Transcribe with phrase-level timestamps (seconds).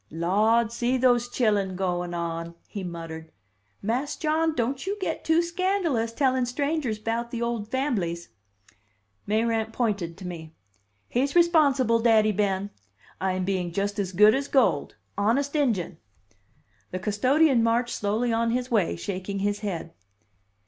[0.09, 3.31] "Lawd, see those chillun goin' on!" he muttered.
[3.83, 8.29] "Mas' John, don't you get too scandalous, tellin' strangers 'bout the old famblies."
[9.27, 10.55] Mayrant pointed to me.
[11.07, 12.71] "He's responsible, Daddy Ben.
[13.19, 14.95] I'm being just as good as gold.
[15.19, 15.97] Honest injun!"
[16.89, 19.93] The custodian marched slowly on his way, shaking his head.